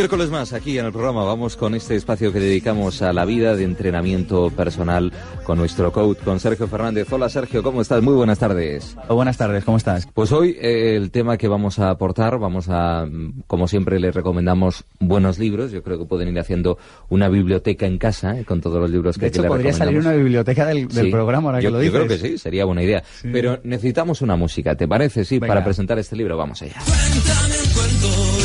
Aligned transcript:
miércoles 0.00 0.30
más 0.30 0.54
aquí 0.54 0.78
en 0.78 0.86
el 0.86 0.92
programa 0.92 1.24
vamos 1.24 1.58
con 1.58 1.74
este 1.74 1.94
espacio 1.94 2.32
que 2.32 2.40
dedicamos 2.40 3.02
a 3.02 3.12
la 3.12 3.26
vida 3.26 3.54
de 3.54 3.64
entrenamiento 3.64 4.48
personal 4.48 5.12
con 5.44 5.58
nuestro 5.58 5.92
coach, 5.92 6.16
con 6.24 6.40
Sergio 6.40 6.68
Fernández. 6.68 7.12
Hola 7.12 7.28
Sergio, 7.28 7.62
¿cómo 7.62 7.82
estás? 7.82 8.02
Muy 8.02 8.14
buenas 8.14 8.38
tardes. 8.38 8.96
buenas 9.10 9.36
tardes, 9.36 9.62
¿cómo 9.62 9.76
estás? 9.76 10.08
Pues 10.14 10.32
hoy 10.32 10.56
eh, 10.58 10.96
el 10.96 11.10
tema 11.10 11.36
que 11.36 11.48
vamos 11.48 11.78
a 11.80 11.90
aportar, 11.90 12.38
vamos 12.38 12.68
a, 12.70 13.06
como 13.46 13.68
siempre 13.68 14.00
les 14.00 14.14
recomendamos 14.14 14.84
buenos 15.00 15.38
libros. 15.38 15.70
Yo 15.70 15.82
creo 15.82 15.98
que 15.98 16.06
pueden 16.06 16.28
ir 16.28 16.40
haciendo 16.40 16.78
una 17.10 17.28
biblioteca 17.28 17.84
en 17.84 17.98
casa 17.98 18.38
eh, 18.38 18.46
con 18.46 18.62
todos 18.62 18.80
los 18.80 18.88
libros 18.88 19.18
que, 19.18 19.26
de 19.26 19.28
hecho, 19.28 19.42
que 19.42 19.48
podría 19.48 19.74
salir 19.74 19.98
una 19.98 20.14
biblioteca 20.14 20.64
del, 20.64 20.88
programa 21.10 21.50
ahora 21.50 21.60
yo, 21.60 21.68
que 21.68 21.72
lo 21.72 21.78
dices. 21.78 21.92
Yo 21.92 22.06
creo 22.06 22.08
que 22.08 22.26
sí, 22.26 22.38
sería 22.38 22.64
buena 22.64 22.82
idea. 22.82 23.02
Pero 23.20 23.60
necesitamos 23.64 24.22
una 24.22 24.36
música, 24.36 24.74
¿te 24.76 24.88
parece? 24.88 25.26
Sí, 25.26 25.38
para 25.40 25.62
presentar 25.62 25.98
este 25.98 26.16
libro. 26.16 26.38
Vamos 26.38 26.62
allá. 26.62 26.76
Cuéntame 26.86 27.54
un 27.58 27.74
cuento 27.74 28.39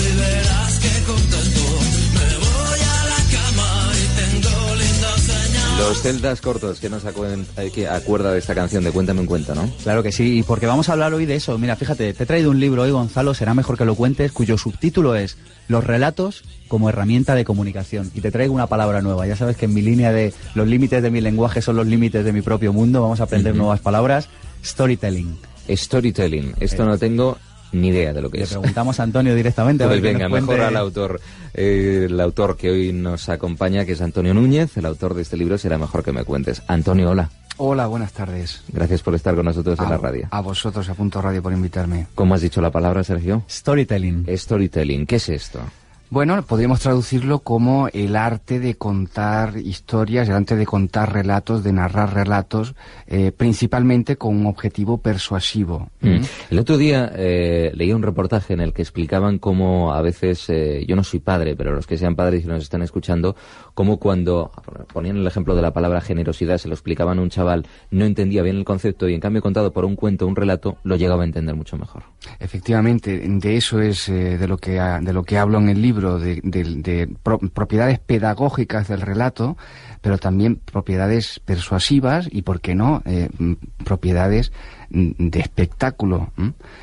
Los 5.87 6.01
celdas 6.01 6.41
cortos 6.41 6.79
que 6.79 6.89
nos 6.89 7.05
acuen- 7.05 7.45
eh, 7.57 7.69
que 7.73 7.87
acuerda 7.87 8.31
de 8.31 8.39
esta 8.39 8.55
canción 8.55 8.83
de 8.83 8.91
Cuéntame 8.91 9.21
un 9.21 9.27
cuento, 9.27 9.53
¿no? 9.53 9.69
Claro 9.83 10.01
que 10.01 10.11
sí, 10.11 10.39
y 10.39 10.43
porque 10.43 10.65
vamos 10.65 10.89
a 10.89 10.93
hablar 10.93 11.13
hoy 11.13 11.25
de 11.27 11.35
eso. 11.35 11.57
Mira, 11.59 11.75
fíjate, 11.75 12.13
te 12.13 12.23
he 12.23 12.25
traído 12.25 12.49
un 12.49 12.59
libro 12.59 12.81
hoy, 12.81 12.91
Gonzalo, 12.91 13.33
será 13.35 13.53
mejor 13.53 13.77
que 13.77 13.85
lo 13.85 13.93
cuentes, 13.95 14.31
cuyo 14.31 14.57
subtítulo 14.57 15.15
es 15.15 15.37
Los 15.67 15.83
relatos 15.83 16.43
como 16.67 16.89
herramienta 16.89 17.35
de 17.35 17.45
comunicación. 17.45 18.11
Y 18.15 18.21
te 18.21 18.31
traigo 18.31 18.53
una 18.55 18.65
palabra 18.67 19.01
nueva. 19.01 19.27
Ya 19.27 19.35
sabes 19.35 19.57
que 19.57 19.65
en 19.65 19.73
mi 19.75 19.81
línea 19.83 20.11
de 20.11 20.33
los 20.55 20.67
límites 20.67 21.03
de 21.03 21.11
mi 21.11 21.21
lenguaje 21.21 21.61
son 21.61 21.75
los 21.75 21.85
límites 21.85 22.25
de 22.25 22.33
mi 22.33 22.41
propio 22.41 22.73
mundo. 22.73 23.01
Vamos 23.03 23.19
a 23.19 23.25
aprender 23.25 23.55
nuevas 23.55 23.79
palabras. 23.79 24.27
Storytelling. 24.63 25.37
Storytelling. 25.69 26.55
Esto 26.59 26.85
no 26.85 26.97
tengo 26.97 27.37
ni 27.75 27.89
idea 27.89 28.13
de 28.13 28.21
lo 28.21 28.29
que 28.29 28.37
Le 28.39 28.43
es. 28.45 28.49
preguntamos 28.51 28.99
a 28.99 29.03
Antonio 29.03 29.35
directamente. 29.35 29.83
a 29.83 29.87
Pues 29.87 30.01
ver 30.01 30.11
que 30.11 30.13
venga, 30.17 30.29
nos 30.29 30.41
mejor 30.41 30.55
cuente- 30.57 30.65
al 30.65 30.77
autor, 30.77 31.21
eh, 31.53 32.07
el 32.09 32.19
autor 32.19 32.57
que 32.57 32.69
hoy 32.71 32.93
nos 32.93 33.29
acompaña, 33.29 33.85
que 33.85 33.91
es 33.93 34.01
Antonio 34.01 34.33
Núñez, 34.33 34.75
el 34.77 34.85
autor 34.85 35.13
de 35.13 35.21
este 35.21 35.37
libro, 35.37 35.57
será 35.57 35.77
mejor 35.77 36.03
que 36.03 36.11
me 36.11 36.23
cuentes. 36.23 36.61
Antonio, 36.67 37.09
hola. 37.11 37.29
Hola, 37.57 37.87
buenas 37.87 38.11
tardes. 38.11 38.63
Gracias 38.67 39.01
por 39.01 39.15
estar 39.15 39.33
con 39.35 39.45
nosotros 39.45 39.79
en 39.79 39.85
a, 39.85 39.89
la 39.91 39.97
radio. 39.97 40.27
a 40.29 40.41
vosotros, 40.41 40.89
a 40.89 40.93
Punto 40.93 41.21
Radio, 41.21 41.41
por 41.41 41.53
invitarme. 41.53 42.07
¿Cómo 42.13 42.35
has 42.35 42.41
dicho 42.41 42.59
la 42.61 42.69
palabra, 42.71 43.03
Sergio? 43.03 43.43
Storytelling. 43.49 44.25
Storytelling. 44.35 45.05
¿Qué 45.05 45.15
es 45.15 45.29
esto? 45.29 45.59
Bueno, 46.15 46.41
podríamos 46.43 46.79
traducirlo 46.79 47.39
como 47.39 47.89
el 47.91 48.15
arte 48.15 48.61
de 48.61 48.75
contar 48.75 49.57
historias, 49.57 50.29
el 50.29 50.35
arte 50.35 50.55
de 50.55 50.65
contar 50.65 51.11
relatos, 51.11 51.61
de 51.61 51.73
narrar 51.73 52.13
relatos, 52.13 52.73
eh, 53.05 53.33
principalmente 53.35 54.15
con 54.15 54.33
un 54.33 54.45
objetivo 54.45 54.97
persuasivo. 54.97 55.89
Mm. 55.99 56.21
El 56.51 56.59
otro 56.59 56.77
día 56.77 57.11
eh, 57.17 57.73
leí 57.75 57.91
un 57.91 58.01
reportaje 58.01 58.53
en 58.53 58.61
el 58.61 58.71
que 58.71 58.81
explicaban 58.81 59.39
cómo 59.39 59.93
a 59.93 60.01
veces, 60.01 60.49
eh, 60.49 60.85
yo 60.87 60.95
no 60.95 61.03
soy 61.03 61.19
padre, 61.19 61.57
pero 61.57 61.73
los 61.73 61.85
que 61.85 61.97
sean 61.97 62.15
padres 62.15 62.45
y 62.45 62.47
nos 62.47 62.63
están 62.63 62.81
escuchando, 62.81 63.35
cómo 63.73 63.99
cuando 63.99 64.51
ponían 64.93 65.17
el 65.17 65.27
ejemplo 65.27 65.53
de 65.53 65.63
la 65.63 65.73
palabra 65.73 65.99
generosidad, 65.99 66.59
se 66.59 66.69
lo 66.69 66.75
explicaban 66.75 67.19
a 67.19 67.23
un 67.23 67.29
chaval, 67.29 67.67
no 67.91 68.05
entendía 68.05 68.41
bien 68.41 68.55
el 68.55 68.63
concepto 68.63 69.09
y 69.09 69.15
en 69.15 69.19
cambio 69.19 69.41
contado 69.41 69.73
por 69.73 69.83
un 69.83 69.97
cuento, 69.97 70.25
un 70.27 70.37
relato, 70.37 70.77
lo 70.83 70.95
llegaba 70.95 71.23
a 71.23 71.25
entender 71.25 71.55
mucho 71.55 71.75
mejor. 71.75 72.03
Efectivamente, 72.39 73.19
de 73.19 73.57
eso 73.57 73.81
es 73.81 74.07
eh, 74.07 74.37
de 74.37 74.47
lo 74.47 74.57
que 74.57 74.75
de 74.75 75.11
lo 75.11 75.23
que 75.23 75.37
hablo 75.37 75.57
en 75.57 75.67
el 75.67 75.81
libro, 75.81 76.04
de, 76.19 76.39
de- 76.43 76.63
de 76.81 77.07
pro- 77.23 77.39
propiedades 77.39 77.99
pedagógicas 77.99 78.87
del 78.87 79.01
relato, 79.01 79.57
pero 80.01 80.17
también 80.17 80.55
propiedades 80.57 81.39
persuasivas 81.45 82.27
y, 82.31 82.43
por 82.43 82.61
qué 82.61 82.75
no, 82.75 83.01
eh, 83.05 83.29
propiedades 83.83 84.51
de 84.89 85.39
espectáculo. 85.39 86.31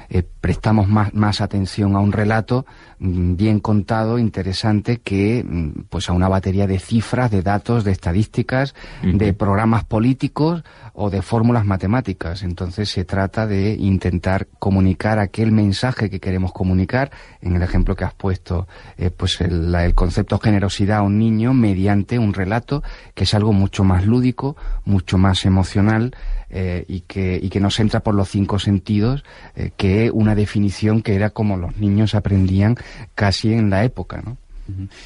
Eh, 0.09 0.23
prestamos 0.41 0.89
más, 0.89 1.15
más 1.15 1.41
atención 1.41 1.95
a 1.97 2.01
un 2.01 2.13
relato 2.13 2.67
mm, 2.99 3.37
bien 3.37 3.61
contado, 3.61 4.19
interesante, 4.19 4.99
que 4.99 5.45
mm, 5.45 5.83
pues 5.89 6.09
a 6.09 6.13
una 6.13 6.29
batería 6.29 6.67
de 6.67 6.79
cifras, 6.79 7.31
de 7.31 7.43
datos, 7.43 7.85
de 7.85 7.93
estadísticas, 7.93 8.75
de 9.03 9.33
programas 9.35 9.85
políticos 9.85 10.63
o 10.95 11.11
de 11.11 11.23
fórmulas 11.23 11.65
matemáticas. 11.65 12.43
Entonces 12.43 12.91
se 12.91 13.05
trata 13.05 13.47
de 13.47 13.75
intentar 13.75 14.47
comunicar 14.59 15.19
aquel 15.19 15.53
mensaje 15.53 16.11
que 16.11 16.21
queremos 16.21 16.53
comunicar. 16.53 17.11
En 17.41 17.57
el 17.57 17.63
ejemplo 17.63 17.97
que 17.97 18.05
has 18.05 18.15
puesto, 18.15 18.67
eh, 18.99 19.11
pues 19.11 19.41
el, 19.41 19.73
la- 19.73 19.85
el 19.85 19.95
concepto 19.95 20.39
generosidad 20.39 20.99
a 20.99 21.03
un 21.03 21.19
niño 21.19 21.55
mediante 21.55 22.19
un 22.19 22.35
relato 22.35 22.83
que 23.15 23.25
es 23.25 23.35
algo 23.35 23.53
mucho 23.53 23.85
más 23.85 24.07
lúdico, 24.07 24.57
mucho 24.85 25.19
más 25.19 25.45
emocional 25.45 26.15
eh, 26.53 26.85
y, 26.87 27.01
que, 27.01 27.41
y 27.43 27.49
que 27.49 27.59
nos 27.61 27.81
entra 27.81 28.01
por 28.01 28.15
los 28.15 28.29
cinco 28.29 28.59
sentidos 28.59 29.25
eh, 29.57 29.71
que 29.77 30.11
una 30.13 30.35
definición 30.35 31.03
que 31.03 31.15
era 31.15 31.31
como 31.31 31.57
los 31.57 31.77
niños 31.79 32.15
aprendían 32.15 32.77
casi 33.15 33.53
en 33.55 33.71
la 33.71 33.85
época, 33.85 34.23
¿no? 34.25 34.37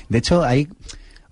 De 0.08 0.18
hecho, 0.18 0.44
hay, 0.44 0.68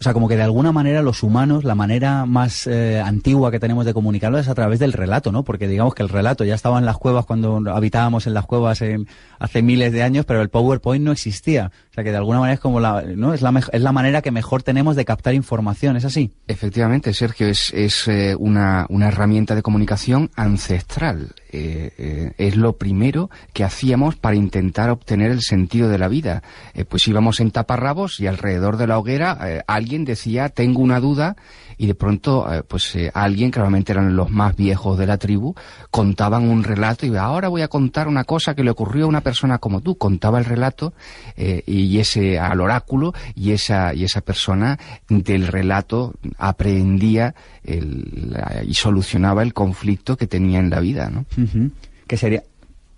o 0.01 0.03
sea, 0.03 0.13
como 0.13 0.29
que 0.29 0.37
de 0.37 0.43
alguna 0.43 0.73
manera 0.73 1.03
los 1.03 1.23
humanos, 1.23 1.63
la 1.65 1.75
manera 1.75 2.27
más 2.27 2.67
eh, 2.67 3.01
antigua 3.01 3.51
que 3.51 3.61
tenemos 3.61 3.85
de 3.87 3.95
comunicarlo 3.95 4.39
es 4.39 4.49
a 4.49 4.55
través 4.55 4.79
del 4.79 4.93
relato, 4.93 5.31
¿no? 5.31 5.45
Porque 5.45 5.69
digamos 5.69 5.95
que 5.95 6.03
el 6.03 6.09
relato 6.09 6.45
ya 6.45 6.55
estaba 6.55 6.79
en 6.79 6.85
las 6.87 6.97
cuevas 6.97 7.27
cuando 7.27 7.61
habitábamos 7.73 8.27
en 8.27 8.35
las 8.35 8.47
cuevas 8.47 8.81
en- 8.83 9.07
hace 9.39 9.63
miles 9.63 9.93
de 9.93 10.03
años, 10.03 10.25
pero 10.25 10.41
el 10.43 10.49
PowerPoint 10.49 11.05
no 11.05 11.13
existía. 11.13 11.71
Sea, 11.95 12.03
que 12.03 12.11
de 12.11 12.17
alguna 12.17 12.41
manera 12.41 12.55
es 12.55 12.61
como 12.61 12.81
la, 12.81 13.03
¿no? 13.03 13.35
Es 13.35 13.41
la, 13.41 13.53
es 13.73 13.81
la 13.81 13.93
manera 13.93 14.21
que 14.21 14.33
mejor 14.33 14.65
tenemos 14.65 14.97
de 14.97 15.05
captar 15.05 15.33
información, 15.33 15.97
¿es 15.97 16.05
así? 16.05 16.33
Efectivamente, 16.49 17.15
Sergio, 17.15 17.47
es, 17.47 17.73
es 17.73 18.09
eh, 18.09 18.35
una, 18.37 18.87
una 18.89 19.07
herramienta 19.07 19.55
de 19.55 19.63
comunicación 19.63 20.29
ancestral. 20.35 21.37
Eh, 21.53 21.93
eh, 21.97 22.33
es 22.37 22.57
lo 22.57 22.79
primero 22.79 23.31
que 23.53 23.63
hacíamos 23.63 24.17
para 24.17 24.35
intentar 24.35 24.91
obtener 24.91 25.31
el 25.31 25.43
sentido 25.43 25.89
de 25.89 25.99
la 25.99 26.09
vida. 26.09 26.43
Pues 26.89 27.07
íbamos 27.07 27.39
en 27.39 27.53
taparrabos 27.53 28.19
y 28.19 28.27
alrededor 28.27 28.77
de 28.77 28.89
la 28.89 28.99
hoguera 28.99 29.63
alguien 29.69 30.05
decía, 30.05 30.49
tengo 30.49 30.83
una 30.83 30.99
duda, 30.99 31.37
y 31.79 31.87
de 31.87 31.95
pronto, 31.95 32.53
eh, 32.53 32.63
pues 32.67 32.95
eh, 32.97 33.11
alguien, 33.15 33.51
que 33.51 33.59
normalmente 33.59 33.93
eran 33.93 34.15
los 34.17 34.31
más 34.31 34.57
viejos 34.57 34.99
de 34.99 35.07
la 35.07 35.19
tribu, 35.19 35.55
contaban 35.91 36.49
un 36.49 36.65
relato 36.65 37.07
y 37.07 37.17
ahora 37.17 37.49
voy 37.49 37.63
a 37.63 37.69
contar 37.69 38.09
una 38.09 38.25
cosa 38.25 38.55
que 38.55 38.65
le 38.65 38.71
ocurrió 38.71 39.05
a 39.07 39.09
una 39.09 39.21
persona 39.21 39.59
como 39.59 39.81
tú. 39.81 39.97
Contaba 39.97 40.39
el 40.39 40.45
relato 40.45 40.93
eh, 41.37 41.63
y 41.67 41.99
ese 41.99 42.39
al 42.39 42.61
oráculo 42.61 43.13
y 43.35 43.53
esa 43.53 43.95
y 43.95 44.05
esa 44.05 44.21
persona 44.21 44.79
del 45.09 45.47
relato 45.47 46.15
aprendía 46.39 47.35
el- 47.65 48.37
y 48.67 48.75
solucionaba 48.75 49.43
el 49.43 49.53
conflicto 49.55 50.17
que 50.17 50.27
tenía 50.27 50.59
en 50.59 50.71
la 50.71 50.81
vida, 50.81 51.11
¿no? 51.11 51.25
Que 52.07 52.17
sería 52.17 52.43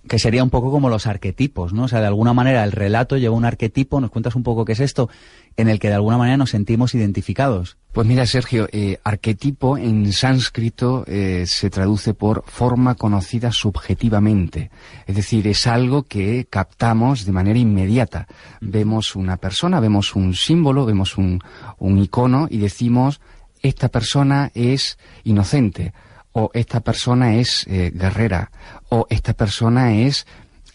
que 0.09 0.19
sería 0.19 0.43
un 0.43 0.51
poco 0.51 0.71
como 0.71 0.89
los 0.89 1.07
arquetipos, 1.07 1.73
¿no? 1.73 1.85
O 1.85 1.89
sea, 1.89 2.01
de 2.01 2.07
alguna 2.07 2.33
manera 2.33 2.65
el 2.65 2.73
relato 2.73 3.17
lleva 3.17 3.35
un 3.35 3.45
arquetipo, 3.45 4.01
nos 4.01 4.11
cuentas 4.11 4.35
un 4.37 4.43
poco 4.43 4.65
qué 4.65 4.73
es 4.73 4.81
esto, 4.81 5.09
en 5.57 5.69
el 5.69 5.79
que 5.79 5.89
de 5.89 5.95
alguna 5.95 6.19
manera 6.19 6.37
nos 6.37 6.51
sentimos 6.51 6.95
identificados. 6.95 7.77
Pues 7.93 8.07
mira, 8.07 8.27
Sergio, 8.27 8.69
eh, 8.73 8.99
arquetipo 9.05 9.79
en 9.79 10.13
sánscrito 10.13 11.05
eh, 11.07 11.45
se 11.47 11.71
traduce 11.71 12.15
por 12.15 12.45
forma 12.47 12.95
conocida 12.95 13.53
subjetivamente. 13.53 14.71
Es 15.07 15.17
decir, 15.17 15.49
es 15.49 15.67
algo 15.67 16.03
que 16.03 16.47
captamos 16.49 17.25
de 17.25 17.33
manera 17.33 17.59
inmediata. 17.59 18.27
Vemos 18.61 19.17
una 19.17 19.39
persona, 19.39 19.81
vemos 19.81 20.15
un 20.15 20.35
símbolo, 20.35 20.85
vemos 20.85 21.17
un, 21.17 21.41
un 21.79 21.99
icono 21.99 22.49
y 22.51 22.59
decimos, 22.59 23.21
esta 23.63 23.89
persona 23.89 24.51
es 24.55 24.99
inocente, 25.25 25.93
o 26.39 26.51
esta 26.53 26.81
persona 26.81 27.37
es 27.37 27.67
eh, 27.67 27.91
guerrera, 27.95 28.51
o 28.91 29.07
esta 29.09 29.33
persona 29.33 29.95
es 29.95 30.27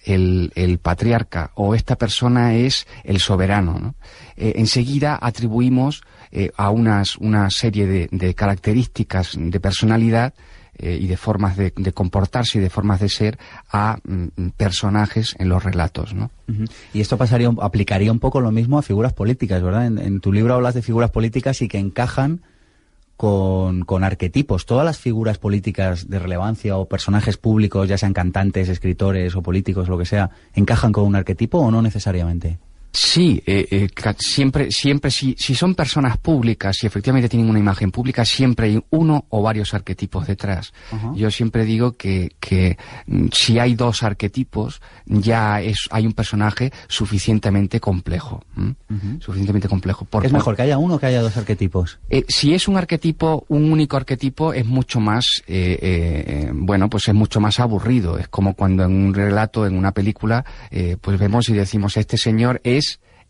el, 0.05 0.79
patriarca 0.81 1.51
o 1.53 1.75
esta 1.75 1.97
persona 1.97 2.55
es 2.55 2.87
el 3.03 3.19
soberano. 3.19 3.77
¿no? 3.79 3.93
Eh, 4.37 4.53
enseguida 4.55 5.19
atribuimos 5.21 6.01
eh, 6.31 6.49
a 6.57 6.71
unas, 6.71 7.15
una 7.17 7.51
serie 7.51 7.85
de, 7.85 8.09
de 8.11 8.33
características 8.33 9.33
de 9.37 9.59
personalidad 9.59 10.33
eh, 10.79 10.97
y 10.99 11.05
de 11.05 11.15
formas 11.15 11.57
de, 11.57 11.71
comportarse 11.93 12.57
y 12.57 12.61
de 12.61 12.71
formas 12.71 12.99
de 12.99 13.09
ser 13.09 13.37
a 13.71 13.99
mm, 14.03 14.49
personajes 14.57 15.35
en 15.37 15.47
los 15.47 15.63
relatos, 15.63 16.15
¿no? 16.15 16.31
Y 16.91 17.01
esto 17.01 17.17
pasaría, 17.17 17.51
aplicaría 17.61 18.11
un 18.11 18.19
poco 18.19 18.41
lo 18.41 18.51
mismo 18.51 18.79
a 18.79 18.81
figuras 18.81 19.13
políticas, 19.13 19.61
¿verdad? 19.61 19.85
En 19.85 20.19
tu 20.21 20.33
libro 20.33 20.55
hablas 20.55 20.73
de 20.73 20.81
figuras 20.81 21.11
políticas 21.11 21.61
y 21.61 21.67
que 21.67 21.77
encajan 21.77 22.41
con, 23.21 23.85
con 23.85 24.03
arquetipos. 24.03 24.65
Todas 24.65 24.83
las 24.83 24.97
figuras 24.97 25.37
políticas 25.37 26.09
de 26.09 26.17
relevancia 26.17 26.75
o 26.75 26.87
personajes 26.87 27.37
públicos, 27.37 27.87
ya 27.87 27.95
sean 27.95 28.13
cantantes, 28.13 28.67
escritores 28.67 29.35
o 29.35 29.43
políticos, 29.43 29.89
lo 29.89 29.99
que 29.99 30.05
sea, 30.05 30.31
¿encajan 30.55 30.91
con 30.91 31.03
un 31.03 31.15
arquetipo 31.15 31.59
o 31.59 31.69
no 31.69 31.83
necesariamente? 31.83 32.57
Sí, 32.93 33.41
eh, 33.45 33.67
eh, 33.71 33.87
siempre, 34.19 34.69
siempre, 34.71 35.11
si, 35.11 35.33
si 35.39 35.55
son 35.55 35.75
personas 35.75 36.17
públicas, 36.17 36.75
si 36.77 36.87
efectivamente 36.87 37.29
tienen 37.29 37.49
una 37.49 37.57
imagen 37.59 37.89
pública, 37.89 38.25
siempre 38.25 38.67
hay 38.67 38.83
uno 38.89 39.25
o 39.29 39.41
varios 39.41 39.73
arquetipos 39.73 40.27
detrás. 40.27 40.73
Yo 41.15 41.31
siempre 41.31 41.63
digo 41.63 41.93
que, 41.93 42.33
que 42.41 42.77
mm, 43.07 43.27
si 43.31 43.59
hay 43.59 43.75
dos 43.75 44.03
arquetipos, 44.03 44.81
ya 45.05 45.61
es, 45.61 45.87
hay 45.89 46.05
un 46.05 46.11
personaje 46.13 46.73
suficientemente 46.89 47.79
complejo. 47.79 48.43
Suficientemente 49.19 49.69
complejo. 49.69 50.03
Por- 50.05 50.25
¿Es 50.25 50.33
mejor 50.33 50.57
que 50.57 50.63
haya 50.63 50.77
uno 50.77 50.95
o 50.95 50.99
que 50.99 51.05
haya 51.05 51.21
dos 51.21 51.37
arquetipos? 51.37 51.99
eh, 52.09 52.25
si 52.27 52.53
es 52.53 52.67
un 52.67 52.75
arquetipo, 52.77 53.45
un 53.47 53.71
único 53.71 53.95
arquetipo, 53.95 54.53
es 54.53 54.65
mucho 54.65 54.99
más, 54.99 55.25
eh, 55.47 56.49
bueno, 56.53 56.89
pues 56.89 57.07
es 57.07 57.13
mucho 57.13 57.39
más 57.39 57.59
aburrido. 57.61 58.17
Es 58.17 58.27
como 58.27 58.53
cuando 58.53 58.83
en 58.83 58.91
un 58.91 59.13
relato, 59.13 59.65
en 59.65 59.77
una 59.77 59.93
película, 59.93 60.43
pues 60.99 61.17
vemos 61.19 61.47
y 61.47 61.53
decimos, 61.53 61.95
este 61.95 62.17
señor 62.17 62.59
es 62.65 62.80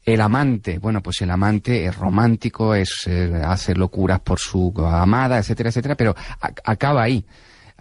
el 0.04 0.22
amante. 0.22 0.80
Bueno, 0.80 1.02
pues 1.02 1.22
el 1.22 1.30
amante 1.30 1.86
es 1.86 1.96
romántico, 1.96 2.74
es 2.76 3.08
eh, 3.08 3.42
hace 3.46 3.76
locuras 3.76 4.20
por 4.20 4.40
su 4.40 4.74
amada, 4.78 5.38
etcétera, 5.38 5.70
etcétera, 5.70 5.96
pero 5.96 6.16
acaba 6.64 7.04
ahí. 7.04 7.26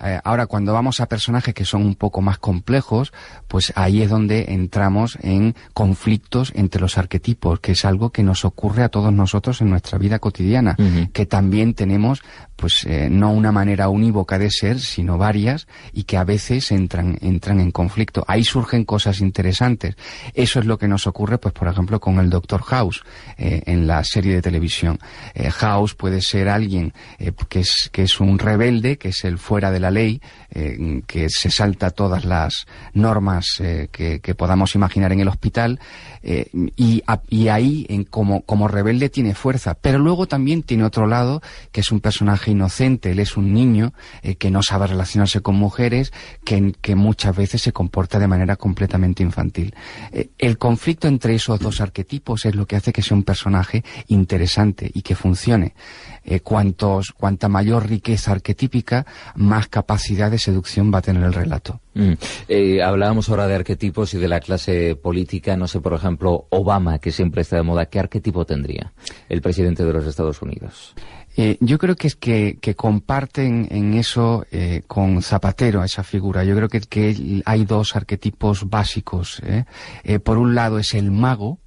Eh, 0.02 0.20
ahora, 0.24 0.46
cuando 0.46 0.72
vamos 0.72 1.00
a 1.00 1.06
personajes 1.06 1.54
que 1.54 1.64
son 1.64 1.82
un 1.82 1.94
poco 1.94 2.20
más 2.20 2.38
complejos, 2.38 3.12
pues 3.48 3.72
ahí 3.76 4.02
es 4.02 4.10
donde 4.10 4.46
entramos 4.54 5.18
en 5.22 5.54
conflictos 5.74 6.52
entre 6.54 6.80
los 6.80 6.98
arquetipos, 6.98 7.60
que 7.60 7.72
es 7.72 7.84
algo 7.84 8.10
que 8.10 8.22
nos 8.22 8.44
ocurre 8.44 8.82
a 8.82 8.88
todos 8.88 9.12
nosotros 9.12 9.60
en 9.60 9.70
nuestra 9.70 9.98
vida 9.98 10.18
cotidiana, 10.18 10.76
que 11.12 11.26
también 11.26 11.74
tenemos, 11.74 12.22
pues, 12.56 12.84
eh, 12.84 13.08
no 13.10 13.32
una 13.32 13.52
manera 13.52 13.88
unívoca 13.88 14.38
de 14.38 14.50
ser, 14.50 14.80
sino 14.80 15.18
varias, 15.18 15.66
y 15.92 16.04
que 16.04 16.16
a 16.16 16.24
veces 16.24 16.72
entran, 16.72 17.18
entran 17.20 17.60
en 17.60 17.70
conflicto. 17.70 18.24
Ahí 18.28 18.44
surgen 18.44 18.84
cosas 18.84 19.20
interesantes. 19.20 19.96
Eso 20.34 20.60
es 20.60 20.66
lo 20.66 20.78
que 20.78 20.88
nos 20.88 21.06
ocurre, 21.06 21.38
pues, 21.38 21.54
por 21.54 21.68
ejemplo, 21.68 22.00
con 22.00 22.18
el 22.18 22.30
Doctor 22.30 22.62
House, 22.62 23.02
eh, 23.38 23.62
en 23.66 23.86
la 23.86 24.04
serie 24.04 24.34
de 24.34 24.42
televisión. 24.42 24.98
House 25.50 25.94
puede 25.94 26.20
ser 26.20 26.48
alguien 26.48 26.92
eh, 27.18 27.32
que, 27.48 27.60
es, 27.60 27.90
que 27.92 28.02
es 28.02 28.20
un 28.20 28.38
rebelde, 28.38 28.98
que 28.98 29.08
es 29.08 29.24
el 29.24 29.38
fuera 29.38 29.70
de 29.70 29.80
la 29.80 29.89
ley, 29.90 30.20
eh, 30.50 31.02
que 31.06 31.28
se 31.28 31.50
salta 31.50 31.90
todas 31.90 32.24
las 32.24 32.66
normas 32.92 33.60
eh, 33.60 33.88
que, 33.90 34.34
podamos 34.34 34.74
imaginar 34.74 35.12
en 35.12 35.20
el 35.20 35.28
hospital, 35.28 35.80
eh, 36.22 36.50
y, 36.76 37.02
ahí, 37.48 37.86
en, 37.88 38.04
como, 38.04 38.68
rebelde, 38.68 39.08
tiene 39.08 39.34
fuerza. 39.34 39.74
Pero 39.74 39.98
luego 39.98 40.26
también 40.26 40.62
tiene 40.62 40.84
otro 40.84 41.06
lado, 41.06 41.42
que 41.72 41.80
es 41.80 41.90
un 41.92 42.00
personaje 42.00 42.52
inocente, 42.52 43.10
él 43.10 43.18
es 43.18 43.36
un 43.36 43.52
niño 43.52 43.92
eh, 44.22 44.36
que 44.36 44.50
no 44.50 44.62
sabe 44.62 44.86
relacionarse 44.86 45.40
con 45.40 45.56
mujeres, 45.56 46.12
que, 46.44 46.60
muchas 46.94 47.36
veces 47.36 47.62
se 47.62 47.72
comporta 47.72 48.18
de 48.18 48.26
manera 48.26 48.56
completamente 48.56 49.22
infantil. 49.22 49.74
El 50.38 50.58
conflicto 50.58 51.08
entre 51.08 51.34
esos 51.34 51.60
dos 51.60 51.80
arquetipos 51.80 52.44
es 52.44 52.54
lo 52.54 52.66
que 52.66 52.76
hace 52.76 52.92
que 52.92 53.00
sea 53.00 53.16
un 53.16 53.22
personaje 53.22 53.84
interesante 54.08 54.90
y 54.92 55.02
que 55.02 55.14
funcione. 55.14 55.74
Cuantos, 56.42 57.12
cuanta 57.12 57.48
mayor 57.48 57.88
riqueza 57.88 58.32
arquetípica, 58.32 59.06
más 59.36 59.68
capacidad 59.80 60.30
de 60.30 60.38
seducción 60.38 60.92
va 60.92 60.98
a 60.98 61.02
tener 61.02 61.22
el 61.22 61.32
relato. 61.32 61.80
Mm. 61.94 62.12
Eh, 62.48 62.82
hablábamos 62.82 63.30
ahora 63.30 63.46
de 63.46 63.54
arquetipos 63.54 64.12
y 64.12 64.18
de 64.18 64.28
la 64.28 64.40
clase 64.40 64.94
política. 64.94 65.56
No 65.56 65.66
sé, 65.66 65.80
por 65.80 65.94
ejemplo, 65.94 66.46
Obama, 66.50 66.98
que 66.98 67.10
siempre 67.10 67.40
está 67.40 67.56
de 67.56 67.62
moda, 67.62 67.86
¿qué 67.86 67.98
arquetipo 67.98 68.44
tendría 68.44 68.92
el 69.30 69.40
presidente 69.40 69.84
de 69.84 69.92
los 69.92 70.06
Estados 70.06 70.42
Unidos? 70.42 70.94
Eh, 71.36 71.56
yo 71.60 71.78
creo 71.78 71.96
que 71.96 72.08
es 72.08 72.16
que, 72.16 72.58
que 72.60 72.74
comparten 72.74 73.68
en 73.70 73.94
eso 73.94 74.44
eh, 74.50 74.82
con 74.86 75.22
Zapatero, 75.22 75.82
esa 75.82 76.02
figura. 76.02 76.44
Yo 76.44 76.54
creo 76.54 76.68
que, 76.68 76.80
que 76.80 77.42
hay 77.46 77.64
dos 77.64 77.96
arquetipos 77.96 78.68
básicos. 78.68 79.40
por 80.24 80.36
un 80.36 80.54
lado 80.54 80.78
es 80.78 80.92
el 80.92 81.10
mago. 81.10 81.58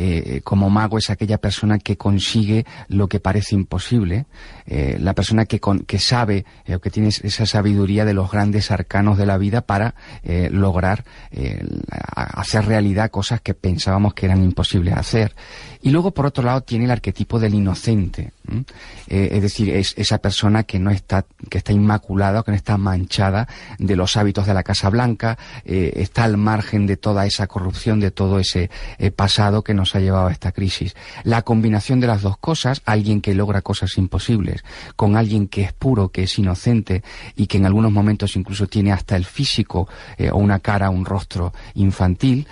Eh, 0.00 0.42
como 0.44 0.70
mago 0.70 0.96
es 0.98 1.10
aquella 1.10 1.38
persona 1.38 1.78
que 1.80 1.96
consigue 1.96 2.64
lo 2.86 3.08
que 3.08 3.18
parece 3.18 3.56
imposible, 3.56 4.26
eh, 4.66 4.96
la 5.00 5.12
persona 5.12 5.44
que, 5.44 5.58
con- 5.58 5.80
que 5.80 5.98
sabe 5.98 6.44
eh, 6.66 6.76
o 6.76 6.80
que 6.80 6.90
tiene 6.90 7.08
esa 7.08 7.46
sabiduría 7.46 8.04
de 8.04 8.14
los 8.14 8.30
grandes 8.30 8.70
arcanos 8.70 9.18
de 9.18 9.26
la 9.26 9.38
vida 9.38 9.62
para 9.62 9.96
eh, 10.22 10.50
lograr 10.52 11.04
hacer 12.14 12.66
realidad 12.66 13.10
cosas 13.10 13.40
que 13.40 13.54
pensábamos 13.54 14.14
que 14.14 14.26
eran 14.26 14.44
imposibles 14.44 14.94
hacer. 14.94 15.34
Y 15.82 15.90
luego, 15.90 16.12
por 16.12 16.26
otro 16.26 16.44
lado, 16.44 16.60
tiene 16.62 16.84
el 16.84 16.90
arquetipo 16.92 17.38
del 17.40 17.54
inocente. 17.54 18.32
Eh, 19.08 19.30
es 19.32 19.42
decir, 19.42 19.70
es 19.70 19.94
esa 19.96 20.18
persona 20.18 20.64
que 20.64 20.78
no 20.78 20.90
está, 20.90 21.24
que 21.48 21.58
está 21.58 21.72
inmaculada, 21.72 22.42
que 22.42 22.50
no 22.50 22.56
está 22.56 22.76
manchada 22.76 23.48
de 23.78 23.96
los 23.96 24.16
hábitos 24.16 24.46
de 24.46 24.54
la 24.54 24.62
Casa 24.62 24.90
Blanca, 24.90 25.38
eh, 25.64 25.92
está 25.96 26.24
al 26.24 26.36
margen 26.36 26.86
de 26.86 26.96
toda 26.96 27.26
esa 27.26 27.46
corrupción, 27.46 28.00
de 28.00 28.10
todo 28.10 28.38
ese 28.38 28.70
eh, 28.98 29.10
pasado 29.10 29.62
que 29.62 29.74
nos 29.74 29.94
ha 29.94 30.00
llevado 30.00 30.28
a 30.28 30.32
esta 30.32 30.52
crisis. 30.52 30.94
La 31.24 31.42
combinación 31.42 32.00
de 32.00 32.06
las 32.06 32.22
dos 32.22 32.38
cosas, 32.38 32.82
alguien 32.84 33.20
que 33.20 33.34
logra 33.34 33.62
cosas 33.62 33.96
imposibles, 33.98 34.64
con 34.96 35.16
alguien 35.16 35.48
que 35.48 35.62
es 35.62 35.72
puro, 35.72 36.10
que 36.10 36.24
es 36.24 36.38
inocente 36.38 37.02
y 37.36 37.46
que 37.46 37.58
en 37.58 37.66
algunos 37.66 37.92
momentos 37.92 38.36
incluso 38.36 38.66
tiene 38.66 38.92
hasta 38.92 39.16
el 39.16 39.24
físico 39.24 39.88
o 40.32 40.38
una 40.38 40.60
cara, 40.60 40.90
un 40.90 41.04
rostro 41.04 41.52
infantil, 41.74 42.46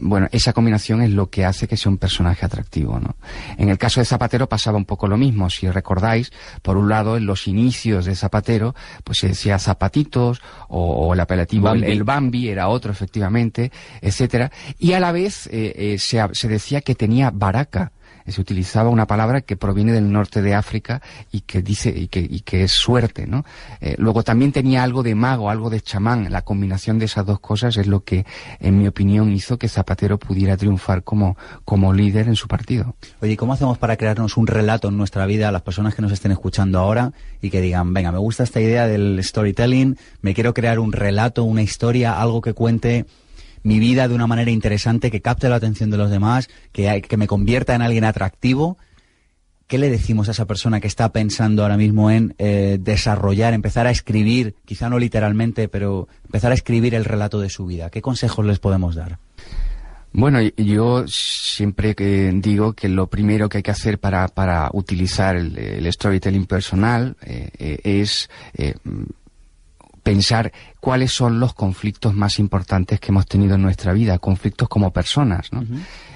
bueno, 0.00 0.28
esa 0.32 0.52
combinación 0.52 1.02
es 1.02 1.10
lo 1.10 1.28
que 1.30 1.44
hace 1.44 1.68
que 1.68 1.76
sea 1.76 1.90
un 1.90 1.98
personaje 1.98 2.44
atractivo, 2.44 2.98
¿no? 2.98 3.16
En 3.56 3.68
el 3.68 3.78
caso 3.78 4.00
de 4.00 4.06
Zapatero 4.06 4.48
pasaba 4.48 4.78
un 4.78 4.84
poco 4.90 5.08
lo 5.08 5.16
mismo, 5.16 5.48
si 5.48 5.70
recordáis, 5.70 6.30
por 6.60 6.76
un 6.76 6.88
lado, 6.90 7.16
en 7.16 7.24
los 7.24 7.46
inicios 7.46 8.04
de 8.04 8.14
Zapatero, 8.14 8.74
pues 9.04 9.18
se 9.20 9.28
decía 9.28 9.58
Zapatitos, 9.58 10.42
o, 10.68 11.06
o 11.06 11.14
el 11.14 11.20
apelativo, 11.20 11.68
el- 11.68 11.80
Bambi. 11.80 11.92
el 11.92 12.04
Bambi 12.04 12.48
era 12.48 12.68
otro, 12.68 12.92
efectivamente, 12.92 13.70
etcétera, 14.02 14.50
y 14.78 14.92
a 14.92 15.00
la 15.00 15.12
vez 15.12 15.46
eh, 15.46 15.72
eh, 15.76 15.98
se, 15.98 16.20
se 16.32 16.48
decía 16.48 16.80
que 16.82 16.94
tenía 16.94 17.30
baraca, 17.30 17.92
se 18.26 18.40
utilizaba 18.40 18.88
una 18.88 19.06
palabra 19.06 19.40
que 19.40 19.56
proviene 19.56 19.92
del 19.92 20.10
norte 20.10 20.42
de 20.42 20.54
África 20.54 21.02
y 21.32 21.42
que 21.42 21.62
dice 21.62 21.90
y 21.90 22.08
que, 22.08 22.20
y 22.20 22.40
que 22.40 22.64
es 22.64 22.72
suerte, 22.72 23.26
¿no? 23.26 23.44
Eh, 23.80 23.94
luego 23.98 24.22
también 24.22 24.52
tenía 24.52 24.82
algo 24.82 25.02
de 25.02 25.14
mago, 25.14 25.50
algo 25.50 25.70
de 25.70 25.80
chamán. 25.80 26.30
La 26.30 26.42
combinación 26.42 26.98
de 26.98 27.06
esas 27.06 27.26
dos 27.26 27.40
cosas 27.40 27.76
es 27.76 27.86
lo 27.86 28.04
que, 28.04 28.26
en 28.60 28.78
mi 28.78 28.86
opinión, 28.86 29.32
hizo 29.32 29.58
que 29.58 29.68
Zapatero 29.68 30.18
pudiera 30.18 30.56
triunfar 30.56 31.02
como, 31.02 31.36
como 31.64 31.92
líder 31.92 32.28
en 32.28 32.36
su 32.36 32.48
partido. 32.48 32.94
Oye, 33.20 33.32
¿y 33.32 33.36
¿cómo 33.36 33.52
hacemos 33.52 33.78
para 33.78 33.96
crearnos 33.96 34.36
un 34.36 34.46
relato 34.46 34.88
en 34.88 34.96
nuestra 34.96 35.26
vida 35.26 35.48
a 35.48 35.52
las 35.52 35.62
personas 35.62 35.94
que 35.94 36.02
nos 36.02 36.12
estén 36.12 36.32
escuchando 36.32 36.78
ahora 36.78 37.12
y 37.40 37.50
que 37.50 37.60
digan, 37.60 37.92
venga, 37.92 38.12
me 38.12 38.18
gusta 38.18 38.44
esta 38.44 38.60
idea 38.60 38.86
del 38.86 39.22
storytelling, 39.22 39.96
me 40.20 40.34
quiero 40.34 40.54
crear 40.54 40.78
un 40.78 40.92
relato, 40.92 41.44
una 41.44 41.62
historia, 41.62 42.20
algo 42.20 42.40
que 42.40 42.52
cuente 42.52 43.06
mi 43.62 43.78
vida 43.78 44.08
de 44.08 44.14
una 44.14 44.26
manera 44.26 44.50
interesante, 44.50 45.10
que 45.10 45.20
capte 45.20 45.48
la 45.48 45.56
atención 45.56 45.90
de 45.90 45.98
los 45.98 46.10
demás, 46.10 46.48
que, 46.72 47.02
que 47.02 47.16
me 47.16 47.26
convierta 47.26 47.74
en 47.74 47.82
alguien 47.82 48.04
atractivo? 48.04 48.78
¿Qué 49.66 49.78
le 49.78 49.88
decimos 49.88 50.26
a 50.26 50.32
esa 50.32 50.46
persona 50.46 50.80
que 50.80 50.88
está 50.88 51.12
pensando 51.12 51.62
ahora 51.62 51.76
mismo 51.76 52.10
en 52.10 52.34
eh, 52.38 52.78
desarrollar, 52.80 53.54
empezar 53.54 53.86
a 53.86 53.92
escribir, 53.92 54.56
quizá 54.64 54.88
no 54.88 54.98
literalmente, 54.98 55.68
pero 55.68 56.08
empezar 56.24 56.50
a 56.50 56.54
escribir 56.54 56.94
el 56.96 57.04
relato 57.04 57.38
de 57.38 57.50
su 57.50 57.66
vida? 57.66 57.88
¿Qué 57.88 58.02
consejos 58.02 58.44
les 58.44 58.58
podemos 58.58 58.96
dar? 58.96 59.18
Bueno, 60.12 60.40
yo 60.56 61.06
siempre 61.06 61.94
que 61.94 62.32
digo 62.34 62.72
que 62.72 62.88
lo 62.88 63.06
primero 63.06 63.48
que 63.48 63.58
hay 63.58 63.62
que 63.62 63.70
hacer 63.70 64.00
para, 64.00 64.26
para 64.26 64.70
utilizar 64.72 65.36
el, 65.36 65.56
el 65.56 65.92
storytelling 65.92 66.46
personal 66.46 67.16
eh, 67.22 67.50
eh, 67.56 67.80
es 67.84 68.28
pensar 70.10 70.50
cuáles 70.80 71.12
son 71.12 71.38
los 71.38 71.54
conflictos 71.54 72.14
más 72.14 72.40
importantes 72.40 72.98
que 72.98 73.12
hemos 73.12 73.26
tenido 73.26 73.54
en 73.54 73.62
nuestra 73.62 73.92
vida, 73.92 74.18
conflictos 74.18 74.68
como 74.68 74.92
personas, 74.92 75.52
¿no? 75.52 75.62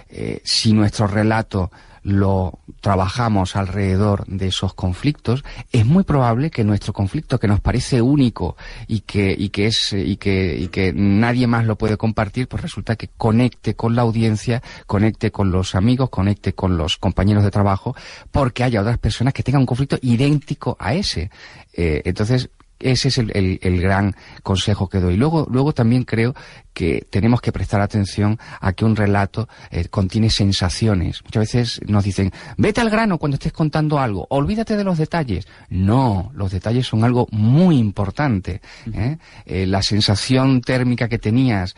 Eh, 0.08 0.40
si 0.42 0.72
nuestro 0.72 1.06
relato 1.06 1.70
lo 2.02 2.58
trabajamos 2.80 3.54
alrededor 3.54 4.26
de 4.26 4.48
esos 4.48 4.74
conflictos, 4.74 5.44
es 5.70 5.86
muy 5.86 6.02
probable 6.02 6.50
que 6.50 6.64
nuestro 6.64 6.92
conflicto 6.92 7.38
que 7.38 7.46
nos 7.46 7.60
parece 7.60 8.02
único 8.02 8.56
y 8.88 9.00
que, 9.00 9.32
y 9.38 9.50
que 9.50 9.66
es, 9.68 9.92
y 9.92 10.16
que, 10.16 10.58
y 10.58 10.68
que 10.68 10.92
nadie 10.92 11.46
más 11.46 11.64
lo 11.64 11.78
puede 11.78 11.96
compartir, 11.96 12.48
pues 12.48 12.62
resulta 12.64 12.96
que 12.96 13.08
conecte 13.16 13.76
con 13.76 13.94
la 13.94 14.02
audiencia, 14.02 14.60
conecte 14.86 15.30
con 15.30 15.52
los 15.52 15.76
amigos, 15.76 16.10
conecte 16.10 16.52
con 16.52 16.76
los 16.76 16.96
compañeros 16.96 17.44
de 17.44 17.52
trabajo, 17.52 17.94
porque 18.32 18.64
haya 18.64 18.80
otras 18.80 18.98
personas 18.98 19.34
que 19.34 19.44
tengan 19.44 19.62
un 19.62 19.66
conflicto 19.66 19.98
idéntico 20.02 20.76
a 20.80 20.94
ese. 20.94 21.30
Eh, 21.72 22.02
entonces, 22.04 22.50
ese 22.80 23.08
es 23.08 23.18
el, 23.18 23.30
el- 23.34 23.58
el 23.62 23.80
gran 23.80 24.14
consejo 24.42 24.88
que 24.88 25.00
doy. 25.00 25.16
Luego, 25.16 25.46
luego 25.50 25.72
también 25.72 26.04
creo 26.04 26.34
que 26.72 27.06
tenemos 27.08 27.40
que 27.40 27.52
prestar 27.52 27.80
atención 27.80 28.38
a 28.60 28.72
que 28.72 28.84
un 28.84 28.96
relato 28.96 29.48
eh, 29.70 29.84
contiene 29.88 30.28
sensaciones. 30.28 31.22
Muchas 31.24 31.40
veces 31.42 31.80
nos 31.86 32.02
dicen, 32.04 32.32
vete 32.56 32.80
al 32.80 32.90
grano 32.90 33.18
cuando 33.18 33.36
estés 33.36 33.52
contando 33.52 33.98
algo, 34.00 34.26
olvídate 34.30 34.76
de 34.76 34.82
los 34.84 34.98
detalles. 34.98 35.46
No, 35.68 36.32
los 36.34 36.50
detalles 36.50 36.86
son 36.86 37.04
algo 37.04 37.28
muy 37.30 37.78
importante. 37.78 38.60
¿eh? 38.92 39.18
Eh, 39.46 39.66
la 39.66 39.82
sensación 39.82 40.60
térmica 40.62 41.08
que 41.08 41.18
tenías, 41.18 41.76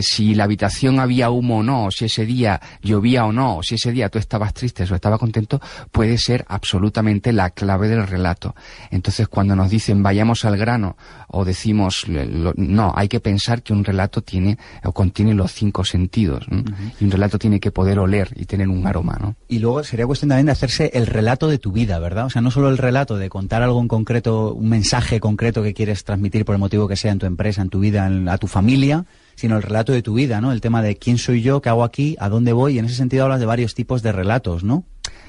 si 0.00 0.34
la 0.34 0.44
habitación 0.44 1.00
había 1.00 1.30
humo 1.30 1.58
o 1.58 1.62
no, 1.62 1.90
si 1.90 2.04
ese 2.04 2.24
día 2.24 2.60
llovía 2.82 3.24
o 3.24 3.32
no, 3.32 3.60
si 3.62 3.74
ese 3.74 3.90
día 3.92 4.08
tú 4.08 4.18
estabas 4.18 4.54
triste 4.54 4.84
o 4.84 4.94
estabas 4.94 5.18
contento, 5.18 5.60
puede 5.90 6.18
ser 6.18 6.44
absolutamente 6.48 7.32
la 7.32 7.50
clave 7.50 7.88
del 7.88 8.06
relato. 8.06 8.54
Entonces, 8.90 9.26
cuando 9.28 9.56
nos 9.56 9.70
dicen 9.70 10.02
vayamos 10.02 10.44
al 10.46 10.56
grano 10.56 10.96
o 11.28 11.44
decimos 11.44 12.06
lo- 12.08 12.52
no, 12.56 12.92
hay 12.96 13.08
que 13.08 13.20
pensar 13.20 13.62
que 13.62 13.72
un 13.72 13.84
relato 13.84 14.22
tiene 14.22 14.58
o 14.84 14.92
contiene 14.92 15.34
los 15.34 15.52
cinco 15.52 15.84
sentidos 15.84 16.46
¿no? 16.48 16.62
y 17.00 17.04
un 17.04 17.10
relato 17.10 17.38
tiene 17.38 17.60
que 17.60 17.70
poder 17.70 17.98
oler 17.98 18.30
y 18.36 18.44
tener 18.46 18.68
un 18.68 18.86
aroma, 18.86 19.18
¿no? 19.20 19.34
Y 19.48 19.58
luego 19.58 19.82
sería 19.84 20.06
cuestión 20.06 20.28
también 20.30 20.46
de 20.46 20.52
hacerse 20.52 20.90
el 20.94 21.06
relato 21.06 21.48
de 21.48 21.58
tu 21.58 21.72
vida, 21.72 21.98
¿verdad? 21.98 22.26
O 22.26 22.30
sea, 22.30 22.42
no 22.42 22.50
solo 22.50 22.68
el 22.68 22.78
relato 22.78 23.16
de 23.16 23.28
contar 23.28 23.62
algo 23.62 23.80
en 23.80 23.88
concreto, 23.88 24.54
un 24.54 24.68
mensaje 24.68 25.20
concreto 25.20 25.62
que 25.62 25.74
quieres 25.74 26.04
transmitir 26.04 26.44
por 26.44 26.54
el 26.54 26.58
motivo 26.60 26.88
que 26.88 26.96
sea 26.96 27.12
en 27.12 27.18
tu 27.18 27.26
empresa, 27.26 27.62
en 27.62 27.68
tu 27.68 27.80
vida, 27.80 28.06
en- 28.06 28.28
a 28.28 28.38
tu 28.38 28.46
familia, 28.46 29.04
sino 29.34 29.56
el 29.56 29.62
relato 29.62 29.92
de 29.92 30.02
tu 30.02 30.14
vida, 30.14 30.40
¿no? 30.40 30.52
El 30.52 30.60
tema 30.60 30.80
de 30.82 30.96
quién 30.96 31.18
soy 31.18 31.42
yo, 31.42 31.60
qué 31.60 31.68
hago 31.68 31.84
aquí, 31.84 32.16
a 32.18 32.28
dónde 32.30 32.52
voy, 32.54 32.76
y 32.76 32.78
en 32.78 32.86
ese 32.86 32.94
sentido 32.94 33.24
hablas 33.24 33.40
de 33.40 33.46
varios 33.46 33.74
tipos 33.74 34.02
de 34.02 34.12
relatos, 34.12 34.64
¿no? 34.64 34.84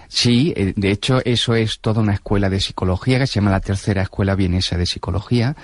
Sí, 0.10 0.54
eh, 0.56 0.74
de 0.76 0.92
hecho 0.92 1.22
eso 1.26 1.56
es 1.56 1.80
toda 1.80 2.02
una 2.02 2.14
escuela 2.14 2.50
de 2.50 2.62
psicología 2.62 3.20
que 3.20 3.28
se 3.28 3.36
llama 3.36 3.52
la 3.52 3.60
tercera 3.60 4.02
escuela 4.02 4.36
vienesa 4.36 4.78
de 4.78 4.86
psicología 4.86 5.56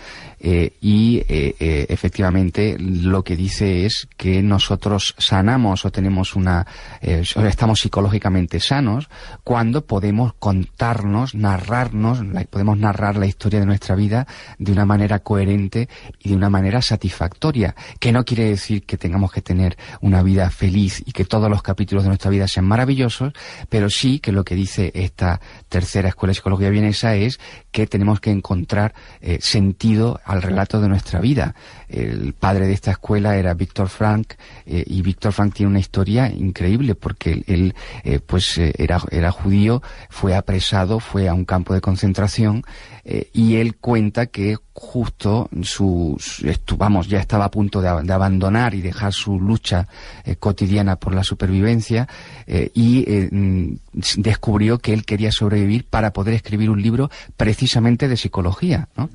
eh, 0.46 0.74
y 0.82 1.20
eh, 1.30 1.56
eh, 1.58 1.86
efectivamente 1.88 2.76
lo 2.78 3.24
que 3.24 3.38
dice 3.38 3.86
es 3.86 4.10
que 4.18 4.44
nosotros 4.44 5.16
sanamos 5.18 5.86
o 5.86 5.92
tenemos 5.92 6.36
una 6.36 6.68
estamos 7.02 7.80
psicológicamente 7.80 8.60
sanos 8.60 9.10
cuando 9.46 9.86
podemos 9.86 10.34
contarnos, 10.34 11.34
narrarnos, 11.34 12.20
podemos 12.50 12.78
narrar 12.78 13.16
la 13.16 13.26
historia 13.26 13.62
de 13.62 13.66
nuestra 13.66 13.96
vida 13.96 14.28
de 14.58 14.74
una 14.74 14.86
manera 14.86 15.20
coherente 15.20 15.88
y 16.20 16.30
de 16.30 16.36
una 16.36 16.50
manera 16.50 16.82
satisfactoria, 16.82 17.74
que 18.00 18.12
no 18.12 18.26
quiere 18.26 18.46
decir 18.46 18.84
que 18.84 18.98
tengamos 18.98 19.32
que 19.32 19.42
tener 19.42 19.78
una 20.02 20.24
vida 20.24 20.50
feliz 20.50 21.02
y 21.06 21.14
que 21.14 21.24
todos 21.24 21.50
los 21.50 21.64
capítulos 21.64 22.04
de 22.04 22.10
nuestra 22.10 22.32
vida 22.32 22.50
sean 22.50 22.66
maravillosos, 22.66 23.32
pero 23.70 23.90
sí 23.90 24.20
que 24.20 24.34
lo 24.34 24.44
que 24.44 24.56
dice 24.56 24.92
esta 24.94 25.40
tercera 25.70 26.10
escuela 26.10 26.32
de 26.32 26.36
psicología 26.36 26.70
vienesa 26.70 27.16
es 27.16 27.40
que 27.72 27.88
tenemos 27.88 28.20
que 28.20 28.32
encontrar 28.32 28.94
sentido 29.40 30.20
al 30.34 30.42
relato 30.42 30.82
de 30.82 30.90
nuestra 30.90 31.20
vida. 31.20 31.56
El 31.88 32.34
padre 32.34 32.68
de 32.68 32.74
esta 32.74 32.92
escuela 32.92 33.38
era 33.38 33.54
Víctor 33.54 33.88
Frank 33.88 34.34
eh, 34.66 34.84
y 34.86 35.02
Víctor 35.02 35.32
Frank 35.32 35.54
tiene 35.54 35.70
una 35.70 35.80
historia 35.80 36.28
increíble 36.28 36.96
porque 36.96 37.44
él, 37.48 37.76
eh, 38.04 38.20
pues 38.26 38.58
eh, 38.58 38.74
era, 38.78 39.00
era 39.12 39.32
judío, 39.32 39.82
fue 40.10 40.36
apresado, 40.36 41.00
fue 41.00 41.30
a 41.30 41.34
un 41.34 41.46
campo 41.46 41.74
de 41.74 41.82
concentración 41.82 42.64
eh, 43.06 43.30
y 43.34 43.58
él 43.58 43.76
cuenta 43.76 44.28
que 44.28 44.58
justo 44.76 45.50
su, 45.62 46.18
su- 46.20 46.78
vamos, 46.78 47.08
ya 47.08 47.20
estaba 47.20 47.46
a 47.46 47.52
punto 47.52 47.80
de, 47.82 47.90
ab- 47.90 48.04
de 48.04 48.12
abandonar 48.14 48.74
y 48.74 48.82
dejar 48.82 49.14
su 49.14 49.40
lucha 49.40 49.88
eh, 50.26 50.36
cotidiana 50.36 50.96
por 50.96 51.14
la 51.14 51.24
supervivencia 51.24 52.08
eh, 52.48 52.72
y 52.74 53.06
eh, 53.08 53.30
mm, 53.32 53.74
descubrió 54.18 54.80
que 54.80 54.94
él 54.94 55.06
quería 55.06 55.32
sobrevivir 55.32 55.86
para 55.86 56.12
poder 56.12 56.34
escribir 56.34 56.72
un 56.72 56.82
libro 56.82 57.12
precisamente 57.38 58.08
de 58.08 58.18
psicología, 58.18 58.88
¿no? 58.98 59.10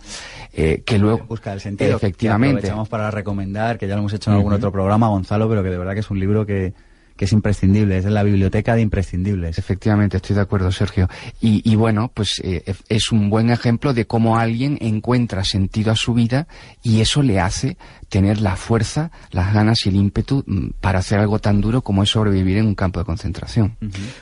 Eh, 0.53 0.83
que 0.87 0.99
luego 0.99 1.27
Busca 1.29 1.53
el 1.53 1.61
sentido. 1.61 1.97
efectivamente 1.97 2.61
Que 2.61 2.67
aprovechamos 2.69 2.89
para 2.89 3.11
recomendar, 3.11 3.79
que 3.79 3.89
ya 3.89 3.95
lo 3.95 4.01
hemos 4.01 4.13
hecho 4.13 4.31
en 4.31 4.37
algún 4.37 4.53
otro 4.53 4.71
programa, 4.71 5.09
Gonzalo, 5.09 5.49
pero 5.49 5.63
que 5.65 5.71
de 5.71 5.79
verdad 5.79 5.95
que 5.95 6.01
es 6.01 6.11
un 6.11 6.21
libro 6.21 6.47
que, 6.47 6.73
que 7.19 7.25
es 7.25 7.33
imprescindible, 7.33 7.99
es 7.99 8.05
la 8.05 8.23
biblioteca 8.23 8.77
de 8.77 8.83
imprescindibles. 8.83 9.59
Efectivamente, 9.59 10.17
estoy 10.17 10.37
de 10.37 10.43
acuerdo, 10.43 10.71
Sergio. 10.71 11.09
Y, 11.41 11.69
y 11.69 11.75
bueno, 11.75 12.13
pues 12.15 12.41
eh, 12.45 12.63
es 12.89 13.11
un 13.11 13.29
buen 13.29 13.51
ejemplo 13.51 13.93
de 13.93 14.07
cómo 14.07 14.39
alguien 14.39 14.79
encuentra 14.81 15.43
sentido 15.43 15.91
a 15.91 15.97
su 15.97 16.15
vida 16.15 16.47
y 16.83 17.01
eso 17.01 17.23
le 17.23 17.41
hace 17.41 17.77
tener 18.09 18.41
la 18.41 18.57
fuerza, 18.57 19.11
las 19.31 19.53
ganas 19.53 19.85
y 19.85 19.91
el 19.91 19.97
ímpetu 19.97 20.43
mm, 20.47 20.71
para 20.81 21.01
hacer 21.01 21.19
algo 21.19 21.39
tan 21.39 21.61
duro 21.61 21.83
como 21.83 22.03
es 22.03 22.11
sobrevivir 22.11 22.59
en 22.59 22.67
un 22.67 22.75
campo 22.75 22.99
de 23.01 23.05
concentración. 23.05 23.77